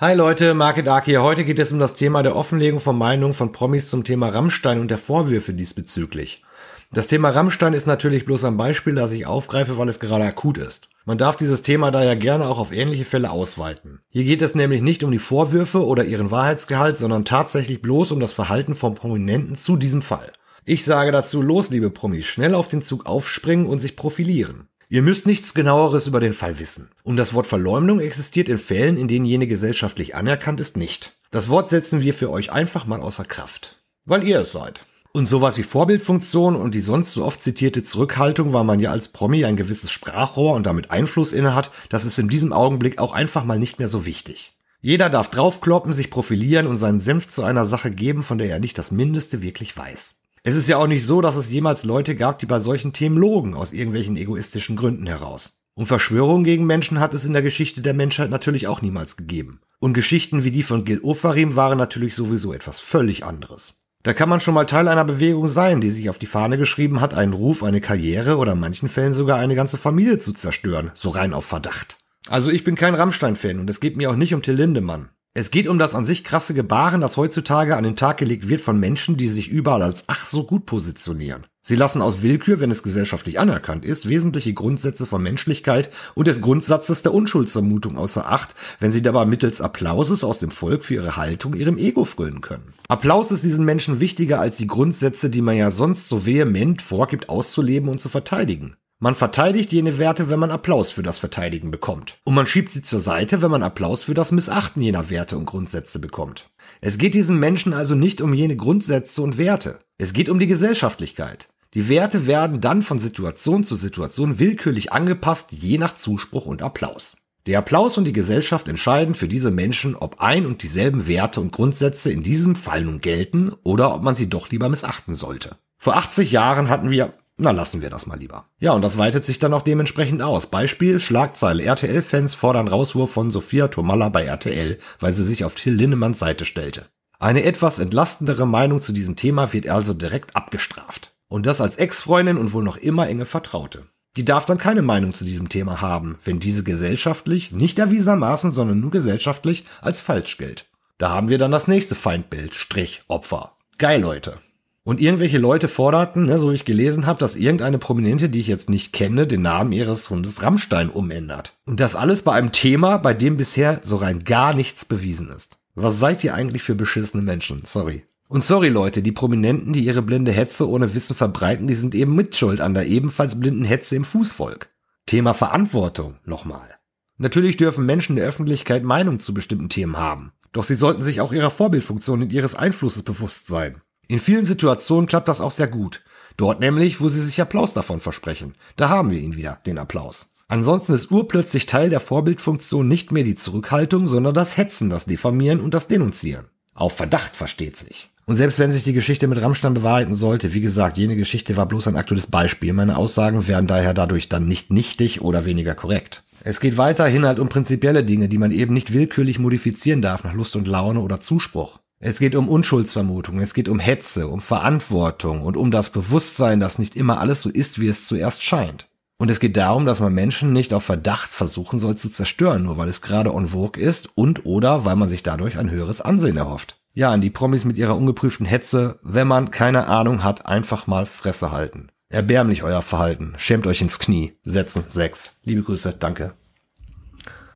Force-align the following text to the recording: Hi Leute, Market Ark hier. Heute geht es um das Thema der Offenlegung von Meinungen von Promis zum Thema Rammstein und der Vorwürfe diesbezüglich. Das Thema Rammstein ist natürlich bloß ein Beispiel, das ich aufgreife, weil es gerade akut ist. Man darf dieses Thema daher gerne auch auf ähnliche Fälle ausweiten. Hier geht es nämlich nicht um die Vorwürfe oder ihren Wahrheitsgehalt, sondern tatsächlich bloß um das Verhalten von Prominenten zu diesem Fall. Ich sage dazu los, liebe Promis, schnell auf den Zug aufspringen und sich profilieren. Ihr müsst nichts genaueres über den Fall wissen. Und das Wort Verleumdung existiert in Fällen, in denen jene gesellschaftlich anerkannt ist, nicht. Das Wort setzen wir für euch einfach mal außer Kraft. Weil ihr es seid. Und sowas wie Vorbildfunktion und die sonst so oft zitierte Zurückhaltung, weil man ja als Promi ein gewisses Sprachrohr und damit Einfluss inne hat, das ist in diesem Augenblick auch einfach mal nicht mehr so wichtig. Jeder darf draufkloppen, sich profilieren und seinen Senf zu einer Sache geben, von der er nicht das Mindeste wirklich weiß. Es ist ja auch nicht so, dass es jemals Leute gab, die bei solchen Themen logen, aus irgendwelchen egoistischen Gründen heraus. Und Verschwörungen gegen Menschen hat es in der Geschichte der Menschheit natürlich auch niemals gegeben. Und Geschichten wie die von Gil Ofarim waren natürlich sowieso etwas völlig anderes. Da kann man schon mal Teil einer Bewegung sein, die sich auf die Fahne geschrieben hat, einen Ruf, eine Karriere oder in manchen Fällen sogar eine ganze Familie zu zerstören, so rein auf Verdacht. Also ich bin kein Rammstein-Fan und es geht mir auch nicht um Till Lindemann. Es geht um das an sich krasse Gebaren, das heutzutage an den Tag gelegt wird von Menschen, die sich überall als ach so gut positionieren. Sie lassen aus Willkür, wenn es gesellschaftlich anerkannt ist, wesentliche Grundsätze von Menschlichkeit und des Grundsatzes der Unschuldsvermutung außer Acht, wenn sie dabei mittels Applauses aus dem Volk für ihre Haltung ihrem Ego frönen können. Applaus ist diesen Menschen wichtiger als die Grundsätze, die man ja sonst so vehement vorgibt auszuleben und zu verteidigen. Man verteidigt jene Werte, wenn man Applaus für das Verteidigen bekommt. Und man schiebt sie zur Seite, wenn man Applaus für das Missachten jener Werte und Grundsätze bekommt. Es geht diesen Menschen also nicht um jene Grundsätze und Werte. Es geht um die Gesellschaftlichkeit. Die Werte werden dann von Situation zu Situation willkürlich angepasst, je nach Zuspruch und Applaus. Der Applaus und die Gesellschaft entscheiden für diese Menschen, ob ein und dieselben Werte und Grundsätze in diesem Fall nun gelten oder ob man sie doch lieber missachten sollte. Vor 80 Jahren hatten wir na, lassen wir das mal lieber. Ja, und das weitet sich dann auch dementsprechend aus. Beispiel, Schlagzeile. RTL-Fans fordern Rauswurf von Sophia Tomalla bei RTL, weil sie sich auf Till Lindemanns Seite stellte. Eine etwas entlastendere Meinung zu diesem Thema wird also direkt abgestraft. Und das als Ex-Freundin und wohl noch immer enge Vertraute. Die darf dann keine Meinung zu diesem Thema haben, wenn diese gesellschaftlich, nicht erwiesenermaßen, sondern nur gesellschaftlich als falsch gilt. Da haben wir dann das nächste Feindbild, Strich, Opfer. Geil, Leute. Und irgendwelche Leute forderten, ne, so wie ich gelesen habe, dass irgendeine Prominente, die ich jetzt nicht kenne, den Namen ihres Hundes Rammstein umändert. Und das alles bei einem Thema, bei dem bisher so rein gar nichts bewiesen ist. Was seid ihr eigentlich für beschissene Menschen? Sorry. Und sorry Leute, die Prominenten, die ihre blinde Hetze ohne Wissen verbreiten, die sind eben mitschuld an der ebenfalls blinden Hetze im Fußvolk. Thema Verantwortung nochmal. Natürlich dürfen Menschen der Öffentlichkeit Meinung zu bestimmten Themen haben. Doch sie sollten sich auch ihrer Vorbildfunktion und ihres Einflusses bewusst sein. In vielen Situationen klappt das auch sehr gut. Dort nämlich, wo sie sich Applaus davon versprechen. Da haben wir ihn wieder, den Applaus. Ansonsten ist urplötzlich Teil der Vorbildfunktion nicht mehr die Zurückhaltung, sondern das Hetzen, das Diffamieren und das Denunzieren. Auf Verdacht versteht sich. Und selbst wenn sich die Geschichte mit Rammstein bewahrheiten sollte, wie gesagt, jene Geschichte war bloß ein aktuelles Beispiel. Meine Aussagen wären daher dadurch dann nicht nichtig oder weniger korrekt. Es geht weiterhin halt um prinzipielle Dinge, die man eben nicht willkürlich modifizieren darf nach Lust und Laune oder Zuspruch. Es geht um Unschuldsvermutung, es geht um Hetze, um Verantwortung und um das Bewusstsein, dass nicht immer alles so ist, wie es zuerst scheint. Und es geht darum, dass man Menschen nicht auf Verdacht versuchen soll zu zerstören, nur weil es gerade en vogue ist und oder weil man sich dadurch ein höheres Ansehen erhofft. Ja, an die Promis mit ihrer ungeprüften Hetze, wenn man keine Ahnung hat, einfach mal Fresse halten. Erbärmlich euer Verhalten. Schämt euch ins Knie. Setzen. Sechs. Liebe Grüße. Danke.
Hi 0.00 0.12
Leute, 0.12 0.54
Market 0.54 0.88
Ark 0.88 1.04
hier. 1.04 1.22
Heute 1.22 1.44
geht 1.44 1.60
es 1.60 1.70
um 1.70 1.78
das 1.78 1.94
Thema 1.94 2.24
der 2.24 2.34
Offenlegung 2.34 2.80
von 2.80 2.98
Meinungen 2.98 3.32
von 3.32 3.52
Promis 3.52 3.90
zum 3.90 4.02
Thema 4.02 4.28
Rammstein 4.28 4.80
und 4.80 4.90
der 4.90 4.98
Vorwürfe 4.98 5.54
diesbezüglich. 5.54 6.42
Das 6.90 7.06
Thema 7.06 7.30
Rammstein 7.30 7.74
ist 7.74 7.86
natürlich 7.86 8.24
bloß 8.24 8.42
ein 8.42 8.56
Beispiel, 8.56 8.96
das 8.96 9.12
ich 9.12 9.24
aufgreife, 9.24 9.78
weil 9.78 9.88
es 9.88 10.00
gerade 10.00 10.24
akut 10.24 10.58
ist. 10.58 10.88
Man 11.04 11.16
darf 11.16 11.36
dieses 11.36 11.62
Thema 11.62 11.92
daher 11.92 12.16
gerne 12.16 12.48
auch 12.48 12.58
auf 12.58 12.72
ähnliche 12.72 13.04
Fälle 13.04 13.30
ausweiten. 13.30 14.00
Hier 14.08 14.24
geht 14.24 14.42
es 14.42 14.56
nämlich 14.56 14.82
nicht 14.82 15.04
um 15.04 15.12
die 15.12 15.20
Vorwürfe 15.20 15.86
oder 15.86 16.04
ihren 16.04 16.32
Wahrheitsgehalt, 16.32 16.98
sondern 16.98 17.24
tatsächlich 17.24 17.80
bloß 17.80 18.10
um 18.10 18.18
das 18.18 18.32
Verhalten 18.32 18.74
von 18.74 18.96
Prominenten 18.96 19.54
zu 19.54 19.76
diesem 19.76 20.02
Fall. 20.02 20.32
Ich 20.64 20.84
sage 20.84 21.12
dazu 21.12 21.40
los, 21.40 21.70
liebe 21.70 21.90
Promis, 21.90 22.26
schnell 22.26 22.56
auf 22.56 22.66
den 22.66 22.82
Zug 22.82 23.06
aufspringen 23.06 23.66
und 23.66 23.78
sich 23.78 23.94
profilieren. 23.94 24.66
Ihr 24.94 25.02
müsst 25.02 25.26
nichts 25.26 25.54
genaueres 25.54 26.06
über 26.06 26.20
den 26.20 26.32
Fall 26.32 26.60
wissen. 26.60 26.88
Und 27.02 27.16
das 27.16 27.34
Wort 27.34 27.48
Verleumdung 27.48 27.98
existiert 27.98 28.48
in 28.48 28.58
Fällen, 28.58 28.96
in 28.96 29.08
denen 29.08 29.24
jene 29.24 29.48
gesellschaftlich 29.48 30.14
anerkannt 30.14 30.60
ist, 30.60 30.76
nicht. 30.76 31.16
Das 31.32 31.48
Wort 31.48 31.68
setzen 31.68 32.00
wir 32.00 32.14
für 32.14 32.30
euch 32.30 32.52
einfach 32.52 32.86
mal 32.86 33.00
außer 33.00 33.24
Kraft. 33.24 33.82
Weil 34.04 34.22
ihr 34.22 34.38
es 34.38 34.52
seid. 34.52 34.86
Und 35.12 35.26
sowas 35.26 35.58
wie 35.58 35.64
Vorbildfunktion 35.64 36.54
und 36.54 36.76
die 36.76 36.80
sonst 36.80 37.10
so 37.10 37.24
oft 37.24 37.42
zitierte 37.42 37.82
Zurückhaltung, 37.82 38.52
weil 38.52 38.62
man 38.62 38.78
ja 38.78 38.92
als 38.92 39.08
Promi 39.08 39.44
ein 39.44 39.56
gewisses 39.56 39.90
Sprachrohr 39.90 40.54
und 40.54 40.64
damit 40.64 40.92
Einfluss 40.92 41.32
inne 41.32 41.56
hat, 41.56 41.72
das 41.88 42.04
ist 42.04 42.20
in 42.20 42.28
diesem 42.28 42.52
Augenblick 42.52 42.98
auch 42.98 43.10
einfach 43.12 43.42
mal 43.42 43.58
nicht 43.58 43.80
mehr 43.80 43.88
so 43.88 44.06
wichtig. 44.06 44.52
Jeder 44.80 45.10
darf 45.10 45.28
draufkloppen, 45.28 45.92
sich 45.92 46.08
profilieren 46.08 46.68
und 46.68 46.78
seinen 46.78 47.00
Senf 47.00 47.26
zu 47.26 47.42
einer 47.42 47.66
Sache 47.66 47.90
geben, 47.90 48.22
von 48.22 48.38
der 48.38 48.48
er 48.48 48.60
nicht 48.60 48.78
das 48.78 48.92
Mindeste 48.92 49.42
wirklich 49.42 49.76
weiß. 49.76 50.14
Es 50.46 50.56
ist 50.56 50.68
ja 50.68 50.76
auch 50.76 50.86
nicht 50.86 51.06
so, 51.06 51.22
dass 51.22 51.36
es 51.36 51.50
jemals 51.50 51.84
Leute 51.84 52.14
gab, 52.14 52.38
die 52.38 52.44
bei 52.44 52.60
solchen 52.60 52.92
Themen 52.92 53.16
logen, 53.16 53.54
aus 53.54 53.72
irgendwelchen 53.72 54.14
egoistischen 54.18 54.76
Gründen 54.76 55.06
heraus. 55.06 55.58
Und 55.74 55.86
Verschwörungen 55.86 56.44
gegen 56.44 56.66
Menschen 56.66 57.00
hat 57.00 57.14
es 57.14 57.24
in 57.24 57.32
der 57.32 57.40
Geschichte 57.40 57.80
der 57.80 57.94
Menschheit 57.94 58.28
natürlich 58.28 58.68
auch 58.68 58.82
niemals 58.82 59.16
gegeben. 59.16 59.62
Und 59.78 59.94
Geschichten 59.94 60.44
wie 60.44 60.50
die 60.50 60.62
von 60.62 60.84
Gil 60.84 61.00
Ofarim 61.02 61.56
waren 61.56 61.78
natürlich 61.78 62.14
sowieso 62.14 62.52
etwas 62.52 62.78
völlig 62.78 63.24
anderes. 63.24 63.80
Da 64.02 64.12
kann 64.12 64.28
man 64.28 64.38
schon 64.38 64.52
mal 64.52 64.66
Teil 64.66 64.86
einer 64.88 65.06
Bewegung 65.06 65.48
sein, 65.48 65.80
die 65.80 65.88
sich 65.88 66.10
auf 66.10 66.18
die 66.18 66.26
Fahne 66.26 66.58
geschrieben 66.58 67.00
hat, 67.00 67.14
einen 67.14 67.32
Ruf, 67.32 67.62
eine 67.62 67.80
Karriere 67.80 68.36
oder 68.36 68.52
in 68.52 68.60
manchen 68.60 68.90
Fällen 68.90 69.14
sogar 69.14 69.38
eine 69.38 69.54
ganze 69.54 69.78
Familie 69.78 70.18
zu 70.18 70.34
zerstören, 70.34 70.90
so 70.92 71.08
rein 71.08 71.32
auf 71.32 71.46
Verdacht. 71.46 71.96
Also 72.28 72.50
ich 72.50 72.64
bin 72.64 72.74
kein 72.74 72.94
Rammstein-Fan 72.94 73.60
und 73.60 73.70
es 73.70 73.80
geht 73.80 73.96
mir 73.96 74.10
auch 74.10 74.16
nicht 74.16 74.34
um 74.34 74.42
Till 74.42 74.56
Lindemann. 74.56 75.08
Es 75.36 75.50
geht 75.50 75.66
um 75.66 75.80
das 75.80 75.96
an 75.96 76.06
sich 76.06 76.22
krasse 76.22 76.54
Gebaren, 76.54 77.00
das 77.00 77.16
heutzutage 77.16 77.76
an 77.76 77.82
den 77.82 77.96
Tag 77.96 78.18
gelegt 78.18 78.48
wird 78.48 78.60
von 78.60 78.78
Menschen, 78.78 79.16
die 79.16 79.26
sich 79.26 79.48
überall 79.48 79.82
als 79.82 80.04
ach 80.06 80.28
so 80.28 80.44
gut 80.44 80.64
positionieren. 80.64 81.44
Sie 81.60 81.74
lassen 81.74 82.02
aus 82.02 82.22
Willkür, 82.22 82.60
wenn 82.60 82.70
es 82.70 82.84
gesellschaftlich 82.84 83.40
anerkannt 83.40 83.84
ist, 83.84 84.08
wesentliche 84.08 84.54
Grundsätze 84.54 85.06
von 85.06 85.20
Menschlichkeit 85.20 85.90
und 86.14 86.28
des 86.28 86.40
Grundsatzes 86.40 87.02
der 87.02 87.12
Unschuldsvermutung 87.12 87.98
außer 87.98 88.30
Acht, 88.30 88.54
wenn 88.78 88.92
sie 88.92 89.02
dabei 89.02 89.24
mittels 89.26 89.60
Applauses 89.60 90.22
aus 90.22 90.38
dem 90.38 90.52
Volk 90.52 90.84
für 90.84 90.94
ihre 90.94 91.16
Haltung 91.16 91.54
ihrem 91.54 91.78
Ego 91.78 92.04
frönen 92.04 92.40
können. 92.40 92.72
Applaus 92.86 93.32
ist 93.32 93.42
diesen 93.42 93.64
Menschen 93.64 93.98
wichtiger 93.98 94.38
als 94.38 94.58
die 94.58 94.68
Grundsätze, 94.68 95.30
die 95.30 95.42
man 95.42 95.56
ja 95.56 95.72
sonst 95.72 96.08
so 96.08 96.26
vehement 96.26 96.80
vorgibt 96.80 97.28
auszuleben 97.28 97.88
und 97.88 98.00
zu 98.00 98.08
verteidigen. 98.08 98.76
Man 99.00 99.14
verteidigt 99.14 99.72
jene 99.72 99.98
Werte, 99.98 100.30
wenn 100.30 100.38
man 100.38 100.50
Applaus 100.50 100.90
für 100.90 101.02
das 101.02 101.18
Verteidigen 101.18 101.70
bekommt. 101.70 102.16
Und 102.24 102.34
man 102.34 102.46
schiebt 102.46 102.70
sie 102.70 102.82
zur 102.82 103.00
Seite, 103.00 103.42
wenn 103.42 103.50
man 103.50 103.62
Applaus 103.62 104.04
für 104.04 104.14
das 104.14 104.32
Missachten 104.32 104.80
jener 104.80 105.10
Werte 105.10 105.36
und 105.36 105.46
Grundsätze 105.46 105.98
bekommt. 105.98 106.48
Es 106.80 106.96
geht 106.96 107.14
diesen 107.14 107.38
Menschen 107.38 107.72
also 107.72 107.94
nicht 107.94 108.20
um 108.20 108.32
jene 108.32 108.56
Grundsätze 108.56 109.20
und 109.20 109.36
Werte. 109.36 109.80
Es 109.98 110.12
geht 110.12 110.28
um 110.28 110.38
die 110.38 110.46
Gesellschaftlichkeit. 110.46 111.48
Die 111.74 111.88
Werte 111.88 112.28
werden 112.28 112.60
dann 112.60 112.82
von 112.82 113.00
Situation 113.00 113.64
zu 113.64 113.74
Situation 113.74 114.38
willkürlich 114.38 114.92
angepasst, 114.92 115.50
je 115.52 115.76
nach 115.76 115.96
Zuspruch 115.96 116.46
und 116.46 116.62
Applaus. 116.62 117.16
Der 117.46 117.58
Applaus 117.58 117.98
und 117.98 118.04
die 118.04 118.12
Gesellschaft 118.12 118.68
entscheiden 118.68 119.14
für 119.14 119.28
diese 119.28 119.50
Menschen, 119.50 119.96
ob 119.96 120.20
ein 120.20 120.46
und 120.46 120.62
dieselben 120.62 121.08
Werte 121.08 121.40
und 121.40 121.52
Grundsätze 121.52 122.10
in 122.10 122.22
diesem 122.22 122.54
Fall 122.54 122.84
nun 122.84 123.00
gelten 123.00 123.52
oder 123.64 123.92
ob 123.94 124.02
man 124.02 124.14
sie 124.14 124.30
doch 124.30 124.50
lieber 124.50 124.68
missachten 124.68 125.14
sollte. 125.14 125.56
Vor 125.76 125.96
80 125.96 126.30
Jahren 126.30 126.70
hatten 126.70 126.90
wir 126.90 127.12
na, 127.36 127.50
lassen 127.50 127.82
wir 127.82 127.90
das 127.90 128.06
mal 128.06 128.18
lieber. 128.18 128.46
Ja, 128.60 128.72
und 128.72 128.82
das 128.82 128.96
weitet 128.96 129.24
sich 129.24 129.40
dann 129.40 129.54
auch 129.54 129.62
dementsprechend 129.62 130.22
aus. 130.22 130.46
Beispiel, 130.46 131.00
Schlagzeile. 131.00 131.64
RTL-Fans 131.64 132.34
fordern 132.34 132.68
Rauswurf 132.68 133.10
von 133.10 133.30
Sophia 133.30 133.68
Tomalla 133.68 134.08
bei 134.08 134.24
RTL, 134.24 134.78
weil 135.00 135.12
sie 135.12 135.24
sich 135.24 135.44
auf 135.44 135.56
Till 135.56 135.74
Lindemanns 135.74 136.20
Seite 136.20 136.44
stellte. 136.44 136.86
Eine 137.18 137.42
etwas 137.42 137.80
entlastendere 137.80 138.46
Meinung 138.46 138.82
zu 138.82 138.92
diesem 138.92 139.16
Thema 139.16 139.52
wird 139.52 139.68
also 139.68 139.94
direkt 139.94 140.36
abgestraft. 140.36 141.12
Und 141.26 141.46
das 141.46 141.60
als 141.60 141.76
Ex-Freundin 141.76 142.38
und 142.38 142.52
wohl 142.52 142.62
noch 142.62 142.76
immer 142.76 143.08
enge 143.08 143.24
Vertraute. 143.24 143.86
Die 144.16 144.24
darf 144.24 144.46
dann 144.46 144.58
keine 144.58 144.82
Meinung 144.82 145.12
zu 145.12 145.24
diesem 145.24 145.48
Thema 145.48 145.80
haben, 145.80 146.18
wenn 146.24 146.38
diese 146.38 146.62
gesellschaftlich, 146.62 147.50
nicht 147.50 147.80
erwiesenermaßen, 147.80 148.52
sondern 148.52 148.78
nur 148.78 148.92
gesellschaftlich 148.92 149.64
als 149.80 150.00
falsch 150.00 150.36
gilt. 150.36 150.66
Da 150.98 151.10
haben 151.10 151.28
wir 151.28 151.38
dann 151.38 151.50
das 151.50 151.66
nächste 151.66 151.96
Feindbild, 151.96 152.54
Strich, 152.54 153.02
Opfer. 153.08 153.56
Geil, 153.76 154.00
Leute. 154.00 154.38
Und 154.86 155.00
irgendwelche 155.00 155.38
Leute 155.38 155.68
forderten, 155.68 156.26
ne, 156.26 156.38
so 156.38 156.50
wie 156.50 156.54
ich 156.54 156.66
gelesen 156.66 157.06
habe, 157.06 157.18
dass 157.18 157.36
irgendeine 157.36 157.78
Prominente, 157.78 158.28
die 158.28 158.40
ich 158.40 158.46
jetzt 158.46 158.68
nicht 158.68 158.92
kenne, 158.92 159.26
den 159.26 159.40
Namen 159.40 159.72
ihres 159.72 160.10
Hundes 160.10 160.42
Rammstein 160.42 160.90
umändert. 160.90 161.56
Und 161.64 161.80
das 161.80 161.96
alles 161.96 162.20
bei 162.20 162.32
einem 162.32 162.52
Thema, 162.52 162.98
bei 162.98 163.14
dem 163.14 163.38
bisher 163.38 163.80
so 163.82 163.96
rein 163.96 164.24
gar 164.24 164.54
nichts 164.54 164.84
bewiesen 164.84 165.30
ist. 165.30 165.56
Was 165.74 165.98
seid 165.98 166.22
ihr 166.22 166.34
eigentlich 166.34 166.62
für 166.62 166.74
beschissene 166.74 167.22
Menschen? 167.22 167.62
Sorry. 167.64 168.04
Und 168.28 168.44
sorry 168.44 168.68
Leute, 168.68 169.00
die 169.00 169.12
Prominenten, 169.12 169.72
die 169.72 169.84
ihre 169.84 170.02
blinde 170.02 170.32
Hetze 170.32 170.68
ohne 170.68 170.94
Wissen 170.94 171.16
verbreiten, 171.16 171.66
die 171.66 171.74
sind 171.74 171.94
eben 171.94 172.14
mitschuld 172.14 172.60
an 172.60 172.74
der 172.74 172.86
ebenfalls 172.86 173.40
blinden 173.40 173.64
Hetze 173.64 173.96
im 173.96 174.04
Fußvolk. 174.04 174.68
Thema 175.06 175.32
Verantwortung 175.32 176.16
nochmal. 176.26 176.68
Natürlich 177.16 177.56
dürfen 177.56 177.86
Menschen 177.86 178.16
der 178.16 178.26
Öffentlichkeit 178.26 178.84
Meinung 178.84 179.18
zu 179.20 179.32
bestimmten 179.32 179.68
Themen 179.70 179.96
haben. 179.96 180.32
Doch 180.52 180.64
sie 180.64 180.74
sollten 180.74 181.02
sich 181.02 181.20
auch 181.20 181.32
ihrer 181.32 181.50
Vorbildfunktion 181.50 182.22
und 182.22 182.32
ihres 182.32 182.54
Einflusses 182.54 183.02
bewusst 183.02 183.46
sein. 183.46 183.80
In 184.08 184.18
vielen 184.18 184.44
Situationen 184.44 185.06
klappt 185.06 185.28
das 185.28 185.40
auch 185.40 185.52
sehr 185.52 185.68
gut. 185.68 186.02
Dort 186.36 186.60
nämlich, 186.60 187.00
wo 187.00 187.08
sie 187.08 187.20
sich 187.20 187.40
Applaus 187.40 187.74
davon 187.74 188.00
versprechen. 188.00 188.54
Da 188.76 188.88
haben 188.88 189.10
wir 189.10 189.18
ihn 189.18 189.36
wieder, 189.36 189.58
den 189.66 189.78
Applaus. 189.78 190.30
Ansonsten 190.48 190.92
ist 190.92 191.10
urplötzlich 191.10 191.66
Teil 191.66 191.90
der 191.90 192.00
Vorbildfunktion 192.00 192.86
nicht 192.86 193.12
mehr 193.12 193.24
die 193.24 193.34
Zurückhaltung, 193.34 194.06
sondern 194.06 194.34
das 194.34 194.56
Hetzen, 194.56 194.90
das 194.90 195.06
Diffamieren 195.06 195.60
und 195.60 195.74
das 195.74 195.88
Denunzieren. 195.88 196.46
Auf 196.74 196.96
Verdacht 196.96 197.36
versteht 197.36 197.76
sich. 197.76 198.10
Und 198.26 198.36
selbst 198.36 198.58
wenn 198.58 198.72
sich 198.72 198.84
die 198.84 198.94
Geschichte 198.94 199.26
mit 199.26 199.40
Rammstein 199.40 199.74
bewahrheiten 199.74 200.14
sollte, 200.14 200.54
wie 200.54 200.62
gesagt, 200.62 200.96
jene 200.96 201.14
Geschichte 201.14 201.56
war 201.56 201.66
bloß 201.66 201.88
ein 201.88 201.96
aktuelles 201.96 202.26
Beispiel. 202.26 202.72
Meine 202.72 202.96
Aussagen 202.96 203.46
wären 203.46 203.66
daher 203.66 203.92
dadurch 203.92 204.28
dann 204.28 204.48
nicht 204.48 204.70
nichtig 204.70 205.20
oder 205.20 205.44
weniger 205.44 205.74
korrekt. 205.74 206.24
Es 206.42 206.60
geht 206.60 206.78
weiterhin 206.78 207.26
halt 207.26 207.38
um 207.38 207.48
prinzipielle 207.48 208.02
Dinge, 208.02 208.28
die 208.28 208.38
man 208.38 208.50
eben 208.50 208.72
nicht 208.72 208.92
willkürlich 208.92 209.38
modifizieren 209.38 210.02
darf 210.02 210.24
nach 210.24 210.34
Lust 210.34 210.56
und 210.56 210.66
Laune 210.66 211.00
oder 211.00 211.20
Zuspruch. 211.20 211.80
Es 212.06 212.18
geht 212.18 212.36
um 212.36 212.50
Unschuldsvermutung, 212.50 213.38
es 213.40 213.54
geht 213.54 213.66
um 213.66 213.78
Hetze, 213.78 214.28
um 214.28 214.42
Verantwortung 214.42 215.40
und 215.40 215.56
um 215.56 215.70
das 215.70 215.88
Bewusstsein, 215.88 216.60
dass 216.60 216.78
nicht 216.78 216.96
immer 216.96 217.18
alles 217.18 217.40
so 217.40 217.48
ist, 217.48 217.80
wie 217.80 217.88
es 217.88 218.04
zuerst 218.04 218.42
scheint. 218.44 218.88
Und 219.16 219.30
es 219.30 219.40
geht 219.40 219.56
darum, 219.56 219.86
dass 219.86 220.00
man 220.00 220.12
Menschen 220.12 220.52
nicht 220.52 220.74
auf 220.74 220.84
Verdacht 220.84 221.30
versuchen 221.30 221.78
soll 221.78 221.96
zu 221.96 222.10
zerstören, 222.10 222.62
nur 222.62 222.76
weil 222.76 222.90
es 222.90 223.00
gerade 223.00 223.30
en 223.30 223.46
vogue 223.46 223.82
ist 223.82 224.10
und 224.16 224.44
oder 224.44 224.84
weil 224.84 224.96
man 224.96 225.08
sich 225.08 225.22
dadurch 225.22 225.56
ein 225.56 225.70
höheres 225.70 226.02
Ansehen 226.02 226.36
erhofft. 226.36 226.76
Ja, 226.92 227.10
an 227.10 227.22
die 227.22 227.30
Promis 227.30 227.64
mit 227.64 227.78
ihrer 227.78 227.96
ungeprüften 227.96 228.44
Hetze, 228.44 228.98
wenn 229.02 229.26
man 229.26 229.50
keine 229.50 229.86
Ahnung 229.86 230.22
hat, 230.22 230.44
einfach 230.44 230.86
mal 230.86 231.06
Fresse 231.06 231.52
halten. 231.52 231.88
Erbärmlich 232.10 232.64
euer 232.64 232.82
Verhalten. 232.82 233.32
Schämt 233.38 233.66
euch 233.66 233.80
ins 233.80 233.98
Knie. 233.98 234.34
Setzen. 234.42 234.84
Sechs. 234.88 235.38
Liebe 235.44 235.62
Grüße. 235.62 235.96
Danke. 235.98 236.34